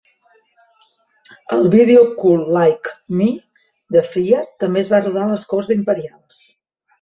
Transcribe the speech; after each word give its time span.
El 1.57 1.67
vídeo 1.75 1.99
Cool 2.21 2.41
Like 2.55 2.95
Me 3.19 3.27
de 3.97 4.03
Fryar 4.09 4.41
també 4.65 4.83
es 4.85 4.91
va 4.95 5.03
rodar 5.05 5.23
a 5.27 5.31
les 5.35 5.45
corts 5.53 5.71
imperials. 5.77 6.43